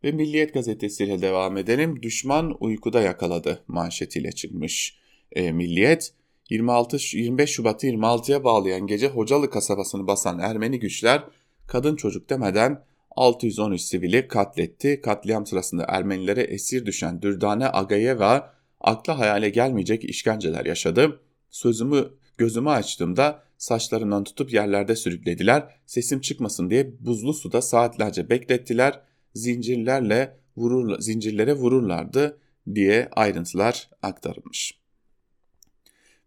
[0.04, 2.02] Ve Milliyet gazetesiyle devam edelim.
[2.02, 4.98] Düşman uykuda yakaladı manşetiyle çıkmış.
[5.32, 6.14] E, Milliyet
[6.50, 11.24] 26 25 Şubat'ı 26'ya bağlayan gece Hocalı kasabasını basan Ermeni güçler
[11.66, 12.84] kadın çocuk demeden
[13.16, 15.00] 613 sivili katletti.
[15.00, 21.20] Katliam sırasında Ermenilere esir düşen Dürdane Agayeva akla hayale gelmeyecek işkenceler yaşadı.
[21.50, 25.68] Sözümü gözümü açtığımda saçlarından tutup yerlerde sürüklediler.
[25.86, 29.00] Sesim çıkmasın diye buzlu suda saatlerce beklettiler.
[29.34, 32.38] Zincirlerle vurur, zincirlere vururlardı
[32.74, 34.78] diye ayrıntılar aktarılmış.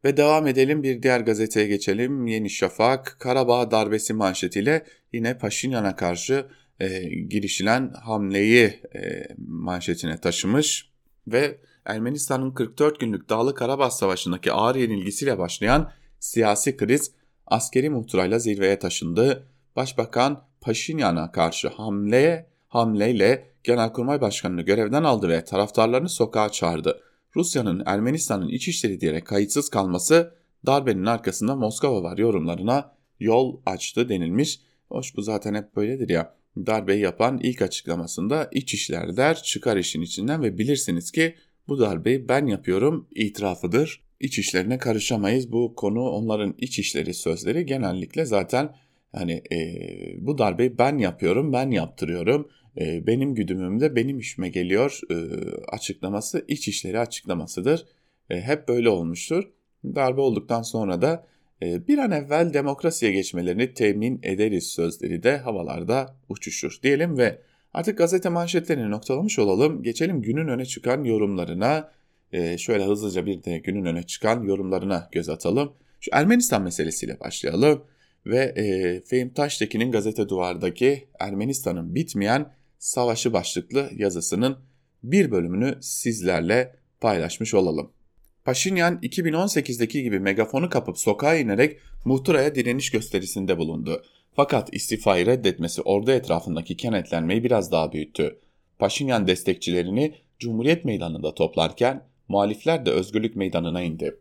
[0.06, 2.28] Ve devam edelim bir diğer gazeteye geçelim.
[2.28, 6.46] Yeni Şafak, Karabağ darbesi manşetiyle yine Paşinyan'a karşı
[6.80, 10.90] e, girişilen hamleyi e, manşetine taşımış
[11.28, 17.12] ve Ermenistan'ın 44 günlük Dağlı Karabağ Savaşı'ndaki ağır yenilgisiyle başlayan siyasi kriz
[17.48, 19.48] askeri muhtırayla zirveye taşındı.
[19.76, 27.02] Başbakan Paşinyan'a karşı hamle hamleyle Genelkurmay Başkanı'nı görevden aldı ve taraftarlarını sokağa çağırdı.
[27.36, 30.34] Rusya'nın Ermenistan'ın iç işleri diyerek kayıtsız kalması
[30.66, 34.62] darbenin arkasında Moskova var yorumlarına yol açtı denilmiş.
[34.90, 36.39] Hoş bu zaten hep böyledir ya.
[36.66, 41.36] Darbeyi yapan ilk açıklamasında iç işler der çıkar işin içinden ve bilirsiniz ki
[41.68, 44.02] bu darbeyi ben yapıyorum itirafıdır.
[44.20, 45.52] İç işlerine karışamayız.
[45.52, 48.76] Bu konu onların iç işleri sözleri genellikle zaten
[49.12, 49.58] hani e,
[50.18, 52.50] bu darbeyi ben yapıyorum, ben yaptırıyorum.
[52.78, 55.16] E, benim güdümümde benim işime geliyor e,
[55.68, 57.86] açıklaması iç işleri açıklamasıdır.
[58.30, 59.44] E, hep böyle olmuştur.
[59.86, 61.28] Darbe olduktan sonra da
[61.62, 67.42] bir an evvel demokrasiye geçmelerini temin ederiz sözleri de havalarda uçuşur diyelim ve
[67.74, 69.84] Artık gazete manşetlerini noktalamış olalım.
[69.84, 71.92] Geçelim günün öne çıkan yorumlarına.
[72.32, 75.74] Ee, şöyle hızlıca bir de günün öne çıkan yorumlarına göz atalım.
[76.00, 77.84] Şu Ermenistan meselesiyle başlayalım.
[78.26, 84.58] Ve e, Fehim Taştekin'in gazete duvardaki Ermenistan'ın bitmeyen savaşı başlıklı yazısının
[85.04, 87.92] bir bölümünü sizlerle paylaşmış olalım.
[88.50, 94.04] Paşinyan 2018'deki gibi megafonu kapıp sokağa inerek muhtıraya direniş gösterisinde bulundu.
[94.36, 98.40] Fakat istifayı reddetmesi ordu etrafındaki kenetlenmeyi biraz daha büyüttü.
[98.80, 104.16] Paşinyan destekçilerini Cumhuriyet Meydanı'nda toplarken muhalifler de Özgürlük Meydanı'na indi.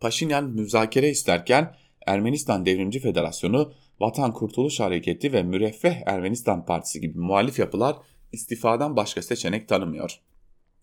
[0.00, 1.74] Paşinyan müzakere isterken
[2.06, 7.96] Ermenistan Devrimci Federasyonu, Vatan Kurtuluş Hareketi ve Müreffeh Ermenistan Partisi gibi muhalif yapılar
[8.32, 10.20] istifadan başka seçenek tanımıyor.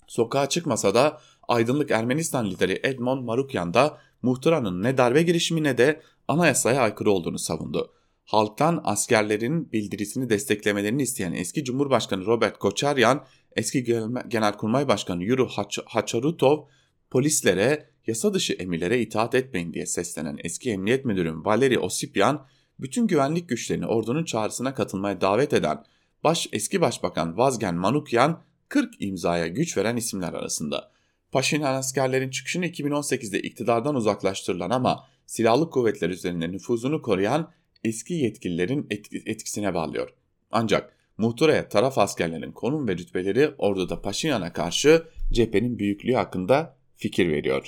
[0.07, 6.01] Sokağa çıkmasa da aydınlık Ermenistan lideri Edmond Marukyan da muhtıranın ne darbe girişimi ne de
[6.27, 7.93] anayasaya aykırı olduğunu savundu.
[8.25, 13.25] Halktan askerlerin bildirisini desteklemelerini isteyen eski Cumhurbaşkanı Robert Koçaryan,
[13.55, 13.83] eski
[14.27, 15.47] Genelkurmay Başkanı Yuri
[15.85, 16.65] Haçarutov,
[17.11, 22.45] polislere yasa dışı emirlere itaat etmeyin diye seslenen eski emniyet müdürü Valeri Osipyan,
[22.79, 25.83] bütün güvenlik güçlerini ordunun çağrısına katılmaya davet eden
[26.23, 30.92] baş, eski başbakan Vazgen Manukyan 40 imzaya güç veren isimler arasında.
[31.33, 37.51] Paşinyan askerlerin çıkışını 2018'de iktidardan uzaklaştırılan ama silahlı kuvvetler üzerinde nüfuzunu koruyan
[37.83, 38.87] eski yetkililerin
[39.25, 40.13] etkisine bağlıyor.
[40.51, 47.67] Ancak muhtıraya taraf askerlerin konum ve rütbeleri orduda Paşinyan'a karşı cephenin büyüklüğü hakkında fikir veriyor.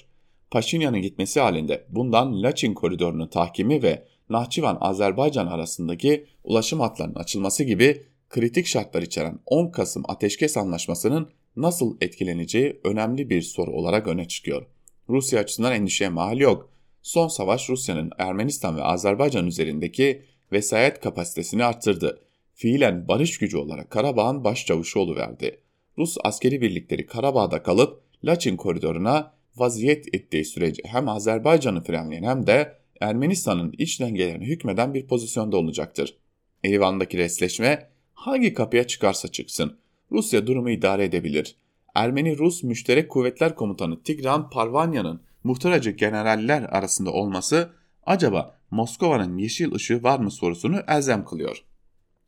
[0.52, 8.68] Paşinyan'ın gitmesi halinde bundan Laçin koridorunun tahkimi ve Nahçıvan-Azerbaycan arasındaki ulaşım hatlarının açılması gibi kritik
[8.68, 14.66] şartlar içeren 10 Kasım Ateşkes Anlaşması'nın nasıl etkileneceği önemli bir soru olarak öne çıkıyor.
[15.10, 16.70] Rusya açısından endişeye mahal yok.
[17.02, 22.22] Son savaş Rusya'nın Ermenistan ve Azerbaycan üzerindeki vesayet kapasitesini arttırdı.
[22.54, 25.60] Fiilen barış gücü olarak Karabağ'ın başçavuşu oluverdi.
[25.98, 32.78] Rus askeri birlikleri Karabağ'da kalıp Laçin koridoruna vaziyet ettiği sürece hem Azerbaycan'ı frenleyen hem de
[33.02, 36.18] Ermenistan'ın iç dengelerine hükmeden bir pozisyonda olacaktır.
[36.64, 39.78] Erivan'daki resleşme hangi kapıya çıkarsa çıksın
[40.12, 41.56] Rusya durumu idare edebilir.
[41.96, 47.72] Ermeni-Rus Müşterek Kuvvetler Komutanı Tigran Parvanya'nın muhtaracı generaller arasında olması
[48.06, 51.64] acaba Moskova'nın yeşil ışığı var mı sorusunu elzem kılıyor.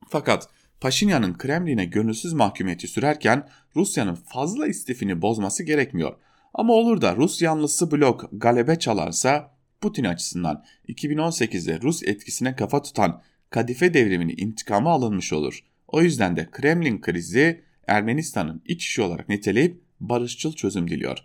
[0.10, 0.50] Fakat
[0.82, 6.16] Paşinyan'ın Kremlin'e gönülsüz mahkumiyeti sürerken Rusya'nın fazla istifini bozması gerekmiyor.
[6.54, 13.22] Ama olur da Rus yanlısı blok galebe çalarsa Putin açısından 2018'de Rus etkisine kafa tutan
[13.50, 15.64] Kadife devriminin intikamı alınmış olur.
[15.88, 21.18] O yüzden de Kremlin krizi Ermenistan'ın iç işi olarak niteleyip barışçıl çözüm diliyor.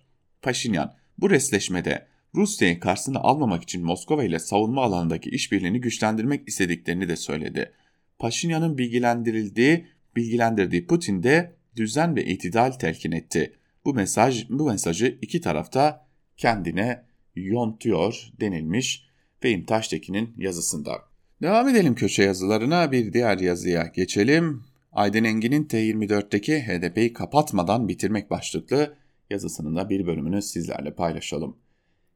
[0.42, 7.16] Paşinyan bu resleşmede Rusya'yı karşısına almamak için Moskova ile savunma alanındaki işbirliğini güçlendirmek istediklerini de
[7.16, 7.72] söyledi.
[8.18, 13.52] Paşinyan'ın bilgilendirildiği, bilgilendirdiği Putin de düzen ve itidal telkin etti.
[13.84, 17.04] Bu mesaj, bu mesajı iki tarafta kendine
[17.36, 19.06] yontuyor denilmiş
[19.40, 20.92] Fehim Taştekin'in yazısında.
[21.42, 24.64] Devam edelim köşe yazılarına bir diğer yazıya geçelim.
[24.92, 28.96] Aydın Engin'in T24'teki HDP'yi kapatmadan bitirmek başlıklı
[29.30, 31.56] yazısının da bir bölümünü sizlerle paylaşalım.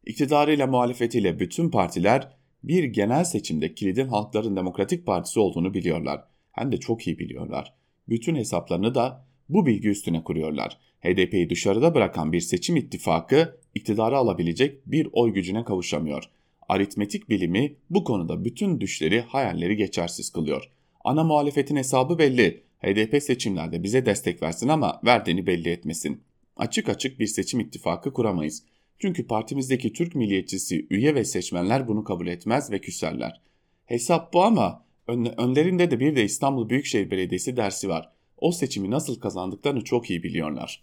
[0.06, 2.28] İktidarıyla muhalefetiyle bütün partiler
[2.62, 6.24] bir genel seçimde kilidin Halkların Demokratik Partisi olduğunu biliyorlar.
[6.52, 7.74] Hem de çok iyi biliyorlar.
[8.08, 10.78] Bütün hesaplarını da bu bilgi üstüne kuruyorlar.
[11.00, 16.24] HDP'yi dışarıda bırakan bir seçim ittifakı iktidarı alabilecek bir oy gücüne kavuşamıyor.
[16.68, 20.70] Aritmetik bilimi bu konuda bütün düşleri, hayalleri geçersiz kılıyor.
[21.04, 22.65] Ana muhalefetin hesabı belli.
[22.82, 26.22] HDP seçimlerde bize destek versin ama verdiğini belli etmesin.
[26.56, 28.62] Açık açık bir seçim ittifakı kuramayız.
[28.98, 33.40] Çünkü partimizdeki Türk milliyetçisi üye ve seçmenler bunu kabul etmez ve küserler.
[33.84, 34.84] Hesap bu ama
[35.36, 38.12] önlerinde de bir de İstanbul Büyükşehir Belediyesi dersi var.
[38.36, 40.82] O seçimi nasıl kazandıklarını çok iyi biliyorlar.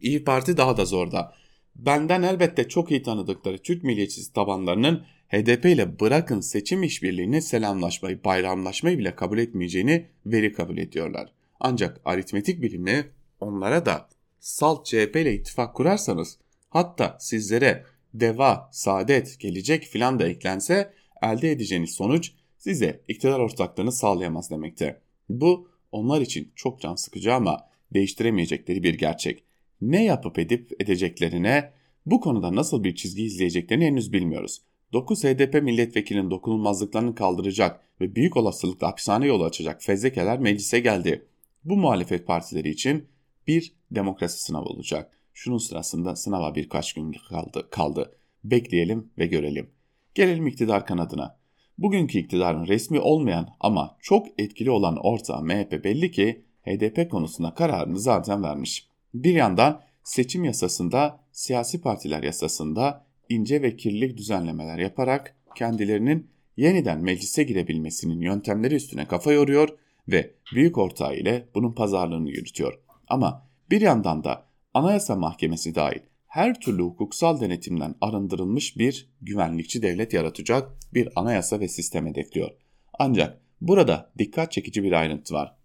[0.00, 1.34] İyi Parti daha da zorda.
[1.76, 8.98] Benden elbette çok iyi tanıdıkları Türk milliyetçisi tabanlarının HDP ile bırakın seçim işbirliğini selamlaşmayı, bayramlaşmayı
[8.98, 11.32] bile kabul etmeyeceğini veri kabul ediyorlar.
[11.60, 13.06] Ancak aritmetik bilimi
[13.40, 14.08] onlara da
[14.40, 16.38] salt CHP ile ittifak kurarsanız
[16.68, 24.50] hatta sizlere deva, saadet, gelecek filan da eklense elde edeceğiniz sonuç size iktidar ortaklığını sağlayamaz
[24.50, 25.00] demekte.
[25.28, 29.44] Bu onlar için çok can sıkıcı ama değiştiremeyecekleri bir gerçek.
[29.80, 31.72] Ne yapıp edip edeceklerine,
[32.06, 34.62] bu konuda nasıl bir çizgi izleyeceklerini henüz bilmiyoruz.
[34.92, 41.26] 9 HDP milletvekilinin dokunulmazlıklarını kaldıracak ve büyük olasılıkla hapishane yolu açacak fezlekeler meclise geldi.
[41.64, 43.08] Bu muhalefet partileri için
[43.46, 45.12] bir demokrasi sınavı olacak.
[45.34, 47.68] Şunun sırasında sınava birkaç gün kaldı.
[47.70, 48.14] kaldı.
[48.44, 49.70] Bekleyelim ve görelim.
[50.14, 51.38] Gelelim iktidar kanadına.
[51.78, 57.98] Bugünkü iktidarın resmi olmayan ama çok etkili olan ortağı MHP belli ki HDP konusunda kararını
[57.98, 58.88] zaten vermiş.
[59.14, 67.42] Bir yandan seçim yasasında, siyasi partiler yasasında ince ve kirli düzenlemeler yaparak kendilerinin yeniden meclise
[67.42, 69.68] girebilmesinin yöntemleri üstüne kafa yoruyor
[70.08, 72.78] ve büyük ortağı ile bunun pazarlığını yürütüyor.
[73.08, 80.12] Ama bir yandan da Anayasa Mahkemesi dahil her türlü hukuksal denetimden arındırılmış bir güvenlikçi devlet
[80.12, 82.50] yaratacak bir anayasa ve sistem hedefliyor.
[82.98, 85.56] Ancak burada dikkat çekici bir ayrıntı var.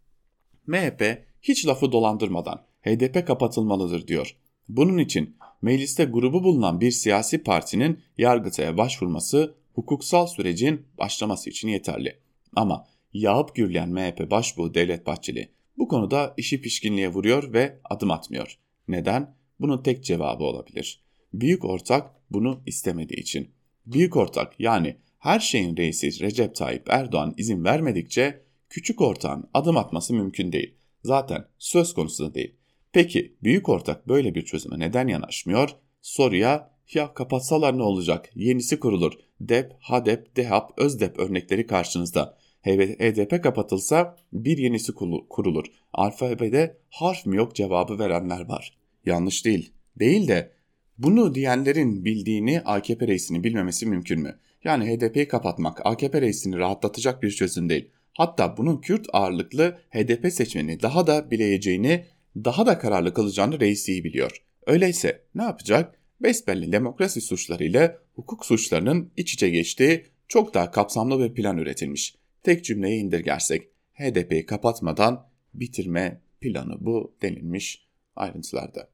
[0.68, 4.36] MHP hiç lafı dolandırmadan HDP kapatılmalıdır diyor.
[4.70, 12.20] Bunun için mecliste grubu bulunan bir siyasi partinin yargıtaya başvurması hukuksal sürecin başlaması için yeterli.
[12.56, 18.60] Ama yağıp gürleyen MHP başbuğu Devlet Bahçeli bu konuda işi pişkinliğe vuruyor ve adım atmıyor.
[18.88, 19.36] Neden?
[19.60, 21.04] Bunun tek cevabı olabilir.
[21.34, 23.52] Büyük ortak bunu istemediği için.
[23.86, 30.14] Büyük ortak yani her şeyin reisi Recep Tayyip Erdoğan izin vermedikçe küçük ortağın adım atması
[30.14, 30.76] mümkün değil.
[31.04, 32.56] Zaten söz konusu da değil.
[32.94, 35.70] Peki büyük ortak böyle bir çözüme neden yanaşmıyor?
[36.02, 38.30] Soruya ya kapatsalar ne olacak?
[38.36, 39.14] Yenisi kurulur.
[39.42, 42.38] DEP, HADEP, DEHAP, ÖZDEP örnekleri karşınızda.
[42.64, 44.94] HDP kapatılsa bir yenisi
[45.30, 45.66] kurulur.
[45.94, 48.78] Alfabede harf mi yok cevabı verenler var.
[49.06, 49.74] Yanlış değil.
[50.00, 50.52] Değil de
[50.98, 54.40] bunu diyenlerin bildiğini AKP reisinin bilmemesi mümkün mü?
[54.64, 57.90] Yani HDP'yi kapatmak AKP reisini rahatlatacak bir çözüm değil.
[58.14, 64.04] Hatta bunun Kürt ağırlıklı HDP seçmeni daha da bileceğini, daha da kararlı kalacağını reis iyi
[64.04, 64.44] biliyor.
[64.68, 66.00] Öyleyse ne yapacak?
[66.22, 72.16] Besbelli demokrasi suçlarıyla hukuk suçlarının iç içe geçtiği çok daha kapsamlı bir plan üretilmiş.
[72.44, 78.90] Tek cümleye indirgersek HDP'yi kapatmadan bitirme planı bu denilmiş ayrıntılarda.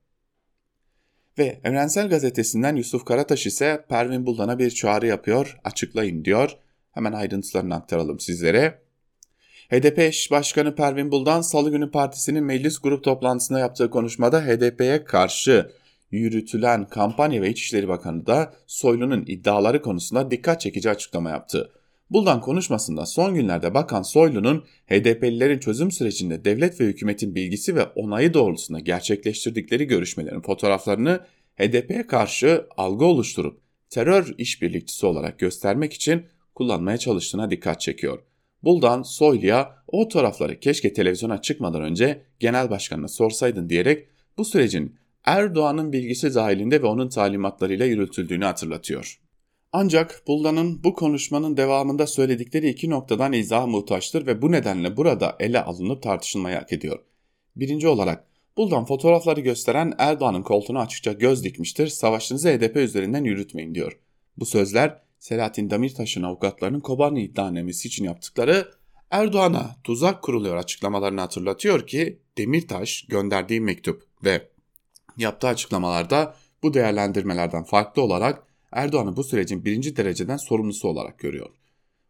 [1.37, 6.57] Ve Evrensel Gazetesi'nden Yusuf Karataş ise Pervin Buldan'a bir çağrı yapıyor, açıklayın diyor.
[6.91, 8.81] Hemen ayrıntılarını aktaralım sizlere.
[9.69, 15.71] HDP eş başkanı Pervin Buldan Salı günü partisinin meclis grup toplantısında yaptığı konuşmada HDP'ye karşı
[16.11, 21.71] yürütülen kampanya ve İçişleri Bakanı da Soylu'nun iddiaları konusunda dikkat çekici açıklama yaptı.
[22.09, 28.33] Buldan konuşmasında son günlerde Bakan Soylu'nun HDP'lilerin çözüm sürecinde devlet ve hükümetin bilgisi ve onayı
[28.33, 31.19] doğrultusunda gerçekleştirdikleri görüşmelerin fotoğraflarını
[31.57, 38.28] HDP'ye karşı algı oluşturup terör işbirlikçisi olarak göstermek için kullanmaya çalıştığına dikkat çekiyor.
[38.63, 44.95] Buldan Soylu'ya o fotoğrafları keşke televizyona çıkmadan önce genel başkanına sorsaydın diyerek bu sürecin
[45.25, 49.19] Erdoğan'ın bilgisi dahilinde ve onun talimatlarıyla yürütüldüğünü hatırlatıyor.
[49.73, 55.63] Ancak Buldan'ın bu konuşmanın devamında söyledikleri iki noktadan izah muhtaçtır ve bu nedenle burada ele
[55.63, 56.99] alınıp tartışılmayı hak ediyor.
[57.55, 58.25] Birinci olarak
[58.57, 63.99] Buldan fotoğrafları gösteren Erdoğan'ın koltuğuna açıkça göz dikmiştir, savaşınızı HDP üzerinden yürütmeyin diyor.
[64.37, 68.71] Bu sözler Selahattin Demirtaş'ın avukatlarının Kobani iddianamesi için yaptıkları
[69.11, 74.47] Erdoğan'a tuzak kuruluyor açıklamalarını hatırlatıyor ki Demirtaş gönderdiği mektup ve
[75.17, 81.49] yaptığı açıklamalarda bu değerlendirmelerden farklı olarak Erdoğan'ı bu sürecin birinci dereceden sorumlusu olarak görüyor.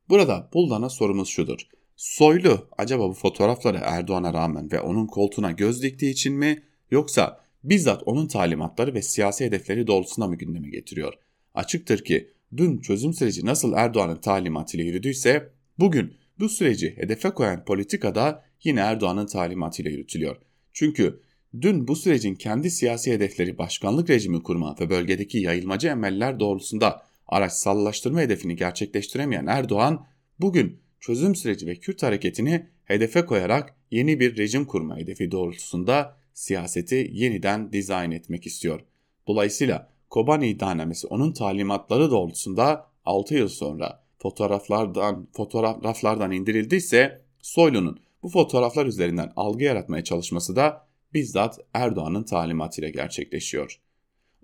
[0.09, 1.59] Burada Buldan'a sorumuz şudur.
[1.95, 8.03] Soylu acaba bu fotoğrafları Erdoğan'a rağmen ve onun koltuğuna göz diktiği için mi yoksa bizzat
[8.05, 11.13] onun talimatları ve siyasi hedefleri doğrultusunda mı gündeme getiriyor?
[11.53, 18.43] Açıktır ki dün çözüm süreci nasıl Erdoğan'ın talimatıyla yürüdüyse bugün bu süreci hedefe koyan politikada
[18.63, 20.35] yine Erdoğan'ın talimatıyla yürütülüyor.
[20.73, 21.19] Çünkü
[21.61, 27.51] Dün bu sürecin kendi siyasi hedefleri başkanlık rejimi kurma ve bölgedeki yayılmacı emeller doğrultusunda araç
[27.51, 30.05] sallaştırma hedefini gerçekleştiremeyen Erdoğan
[30.39, 37.09] bugün çözüm süreci ve Kürt hareketini hedefe koyarak yeni bir rejim kurma hedefi doğrultusunda siyaseti
[37.13, 38.81] yeniden dizayn etmek istiyor.
[39.27, 48.85] Dolayısıyla Kobani iddianamesi onun talimatları doğrultusunda 6 yıl sonra fotoğraflardan fotoğraflardan indirildiyse Soylu'nun bu fotoğraflar
[48.85, 53.81] üzerinden algı yaratmaya çalışması da bizzat Erdoğan'ın talimatıyla gerçekleşiyor.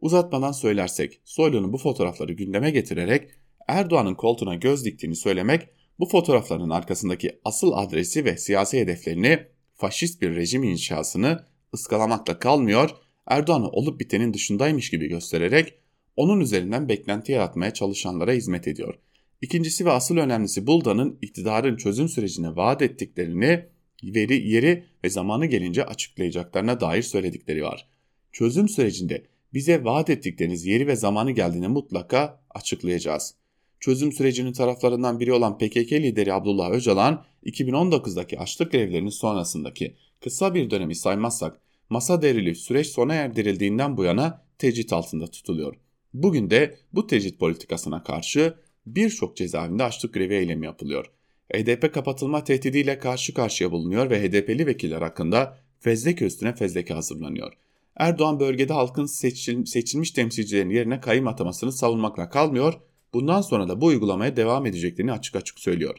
[0.02, 3.30] Uzatmadan söylersek Soylu'nun bu fotoğrafları gündeme getirerek
[3.68, 10.36] Erdoğan'ın koltuğuna göz diktiğini söylemek bu fotoğrafların arkasındaki asıl adresi ve siyasi hedeflerini faşist bir
[10.36, 12.90] rejim inşasını ıskalamakla kalmıyor,
[13.28, 15.74] Erdoğan'ı olup bitenin dışındaymış gibi göstererek
[16.16, 18.96] onun üzerinden beklenti yaratmaya çalışanlara hizmet ediyor.
[19.42, 23.66] İkincisi ve asıl önemlisi Bulda'nın iktidarın çözüm sürecine vaat ettiklerini
[24.04, 27.88] veri, yeri ve zamanı gelince açıklayacaklarına dair söyledikleri var.
[28.32, 33.36] Çözüm sürecinde bize vaat ettikleriniz yeri ve zamanı geldiğinde mutlaka açıklayacağız.
[33.80, 40.70] Çözüm sürecinin taraflarından biri olan PKK lideri Abdullah Öcalan, 2019'daki açlık grevlerinin sonrasındaki kısa bir
[40.70, 41.60] dönemi saymazsak
[41.90, 45.76] masa derili süreç sona erdirildiğinden bu yana tecrit altında tutuluyor.
[46.14, 48.54] Bugün de bu tecrit politikasına karşı
[48.86, 51.12] birçok cezaevinde açlık grevi eylemi yapılıyor.
[51.54, 57.54] HDP kapatılma tehdidiyle karşı karşıya bulunuyor ve HDP'li vekiller hakkında fezleke üstüne fezleke hazırlanıyor.
[57.96, 62.74] Erdoğan bölgede halkın seçil, seçilmiş temsilcilerin yerine kayım atamasını savunmakla kalmıyor,
[63.14, 65.96] bundan sonra da bu uygulamaya devam edeceklerini açık açık söylüyor.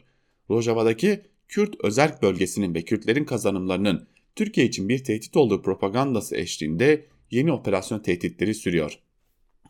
[0.49, 4.07] Rojava'daki Kürt özel bölgesinin ve Kürtlerin kazanımlarının
[4.37, 8.99] Türkiye için bir tehdit olduğu propagandası eşliğinde yeni operasyon tehditleri sürüyor.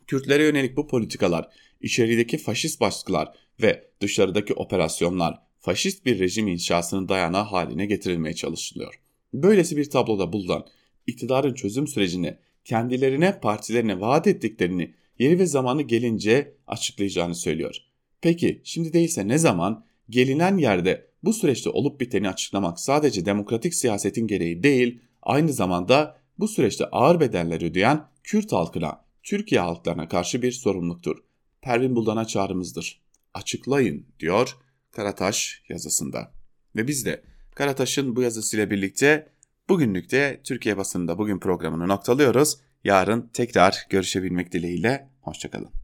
[0.07, 1.47] Kürtlere yönelik bu politikalar,
[1.81, 8.99] içerideki faşist baskılar ve dışarıdaki operasyonlar faşist bir rejim inşasının dayanağı haline getirilmeye çalışılıyor.
[9.33, 10.67] Böylesi bir tabloda bulunan
[11.07, 17.75] iktidarın çözüm sürecini kendilerine partilerine vaat ettiklerini yeri ve zamanı gelince açıklayacağını söylüyor.
[18.21, 24.27] Peki şimdi değilse ne zaman gelinen yerde bu süreçte olup biteni açıklamak sadece demokratik siyasetin
[24.27, 30.51] gereği değil, aynı zamanda bu süreçte ağır bedeller ödeyen Kürt halkına, Türkiye halklarına karşı bir
[30.51, 31.17] sorumluluktur.
[31.61, 33.01] Pervin Buldan'a çağrımızdır.
[33.33, 34.57] Açıklayın diyor
[34.91, 36.31] Karataş yazısında.
[36.75, 37.23] Ve biz de
[37.55, 39.29] Karataş'ın bu yazısıyla birlikte
[39.69, 42.57] bugünlük de Türkiye basında bugün programını noktalıyoruz.
[42.83, 45.09] Yarın tekrar görüşebilmek dileğiyle.
[45.21, 45.76] Hoşçakalın.